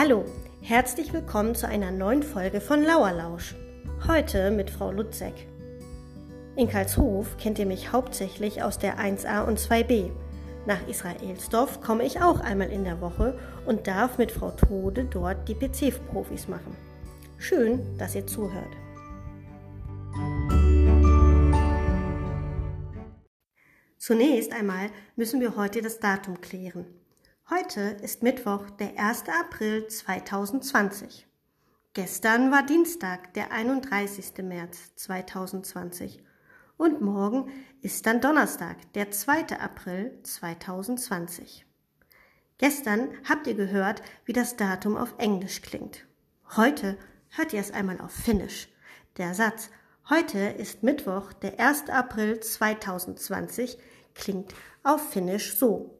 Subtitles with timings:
[0.00, 0.24] Hallo,
[0.62, 3.56] herzlich willkommen zu einer neuen Folge von Lauerlausch.
[4.06, 5.34] Heute mit Frau Lutzek.
[6.54, 10.12] In Karlshof kennt ihr mich hauptsächlich aus der 1a und 2b.
[10.66, 15.48] Nach Israelsdorf komme ich auch einmal in der Woche und darf mit Frau Tode dort
[15.48, 16.76] die PC-Profis machen.
[17.36, 18.76] Schön, dass ihr zuhört.
[23.98, 26.86] Zunächst einmal müssen wir heute das Datum klären.
[27.50, 29.24] Heute ist Mittwoch, der 1.
[29.40, 31.26] April 2020.
[31.94, 34.36] Gestern war Dienstag, der 31.
[34.42, 36.22] März 2020.
[36.76, 39.58] Und morgen ist dann Donnerstag, der 2.
[39.58, 41.64] April 2020.
[42.58, 46.06] Gestern habt ihr gehört, wie das Datum auf Englisch klingt.
[46.54, 46.98] Heute
[47.30, 48.68] hört ihr es einmal auf Finnisch.
[49.16, 49.70] Der Satz
[50.10, 51.88] Heute ist Mittwoch, der 1.
[51.88, 53.78] April 2020
[54.14, 55.97] klingt auf Finnisch so.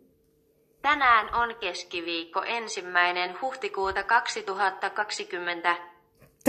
[0.83, 5.77] Tänään on keskiviikko ensimmäinen huhtikuuta 2020.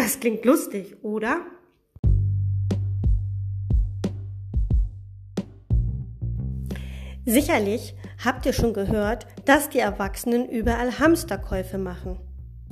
[0.01, 1.37] Das klingt lustig, oder?
[7.25, 12.19] Sicherlich habt ihr schon gehört, dass die Erwachsenen überall Hamsterkäufe machen.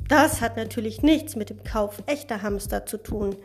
[0.08, 3.36] Das hat natürlich nichts mit dem Kauf echter Hamster zu tun.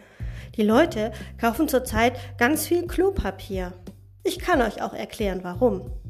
[0.57, 3.73] Die Leute kaufen zurzeit ganz viel Klopapier.
[4.23, 6.02] Ich kann euch auch erklären, warum.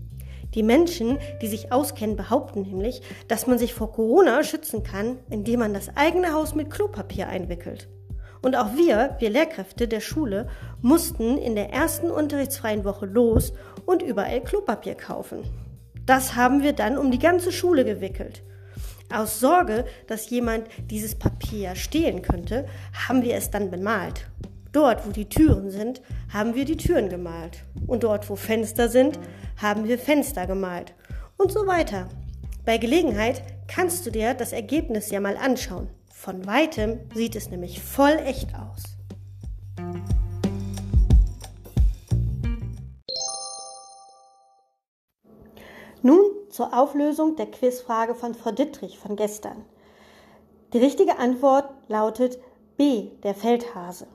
[0.54, 5.60] Die Menschen, die sich auskennen, behaupten nämlich, dass man sich vor Corona schützen kann, indem
[5.60, 7.88] man das eigene Haus mit Klopapier einwickelt.
[8.42, 10.48] Und auch wir, wir Lehrkräfte der Schule,
[10.80, 13.52] mussten in der ersten unterrichtsfreien Woche los
[13.86, 15.44] und überall Klopapier kaufen.
[16.04, 18.42] Das haben wir dann um die ganze Schule gewickelt.
[19.12, 22.66] Aus Sorge, dass jemand dieses Papier stehlen könnte,
[23.06, 24.26] haben wir es dann bemalt.
[24.72, 26.00] Dort, wo die Türen sind,
[26.32, 27.62] haben wir die Türen gemalt.
[27.86, 29.18] Und dort, wo Fenster sind,
[29.60, 30.94] haben wir Fenster gemalt.
[31.36, 32.08] Und so weiter.
[32.64, 35.90] Bei Gelegenheit kannst du dir das Ergebnis ja mal anschauen.
[36.10, 38.82] Von weitem sieht es nämlich voll echt aus.
[46.00, 49.66] Nun zur Auflösung der Quizfrage von Frau Dittrich von gestern.
[50.72, 52.38] Die richtige Antwort lautet
[52.78, 54.06] B, der Feldhase.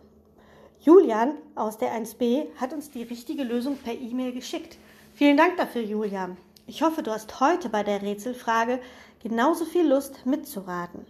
[0.81, 4.77] Julian aus der 1b hat uns die richtige Lösung per E-Mail geschickt.
[5.15, 6.38] Vielen Dank dafür, Julian.
[6.67, 8.79] Ich hoffe, du hast heute bei der Rätselfrage
[9.21, 11.05] genauso viel Lust mitzuraten.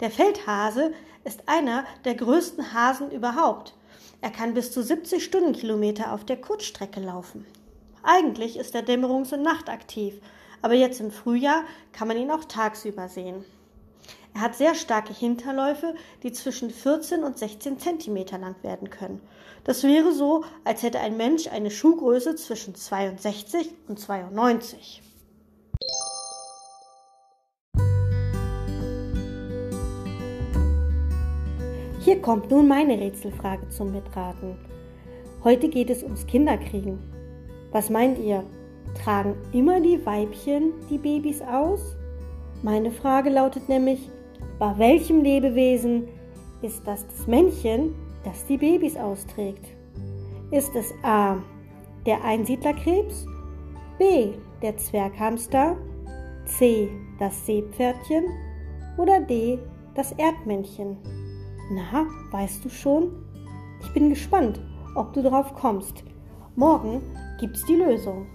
[0.00, 0.92] Der Feldhase
[1.24, 3.74] ist einer der größten Hasen überhaupt.
[4.20, 7.46] Er kann bis zu 70 Stundenkilometer auf der Kurzstrecke laufen.
[8.02, 10.20] Eigentlich ist er dämmerungs- und nachtaktiv,
[10.60, 13.44] aber jetzt im Frühjahr kann man ihn auch tagsüber sehen.
[14.34, 19.20] Er hat sehr starke Hinterläufe, die zwischen 14 und 16 Zentimeter lang werden können.
[19.62, 25.02] Das wäre so, als hätte ein Mensch eine Schuhgröße zwischen 62 und 92.
[32.00, 34.58] Hier kommt nun meine Rätselfrage zum Mitraten.
[35.44, 36.98] Heute geht es ums Kinderkriegen.
[37.70, 38.44] Was meint ihr?
[39.02, 41.96] Tragen immer die Weibchen die Babys aus?
[42.62, 44.10] Meine Frage lautet nämlich,
[44.58, 46.08] bei welchem Lebewesen
[46.62, 47.94] ist das das Männchen,
[48.24, 49.66] das die Babys austrägt?
[50.50, 51.38] Ist es A.
[52.06, 53.26] der Einsiedlerkrebs,
[53.98, 54.32] B.
[54.62, 55.76] der Zwerghamster,
[56.46, 56.88] C.
[57.18, 58.24] das Seepferdchen
[58.96, 59.58] oder D.
[59.94, 60.96] das Erdmännchen?
[61.72, 63.10] Na, weißt du schon?
[63.82, 64.60] Ich bin gespannt,
[64.94, 66.04] ob du drauf kommst.
[66.56, 67.02] Morgen
[67.40, 68.26] gibt's die Lösung.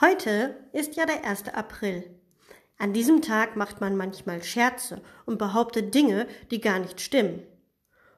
[0.00, 1.48] Heute ist ja der 1.
[1.48, 2.08] April.
[2.78, 7.42] An diesem Tag macht man manchmal Scherze und behauptet Dinge, die gar nicht stimmen.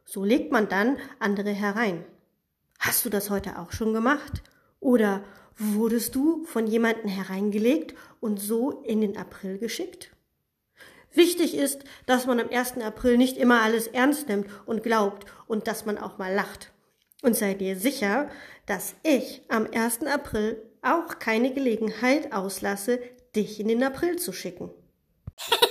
[0.05, 2.05] So legt man dann andere herein.
[2.79, 4.43] Hast du das heute auch schon gemacht?
[4.79, 5.25] Oder
[5.57, 10.11] wurdest du von jemandem hereingelegt und so in den April geschickt?
[11.15, 12.77] Wichtig ist, dass man am 1.
[12.83, 16.73] April nicht immer alles ernst nimmt und glaubt und dass man auch mal lacht.
[17.23, 18.29] Und sei dir sicher,
[18.67, 20.03] dass ich am 1.
[20.03, 23.01] April auch keine Gelegenheit auslasse,
[23.35, 24.71] dich in den April zu schicken.